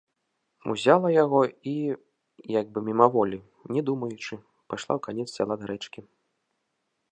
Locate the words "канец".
5.09-5.29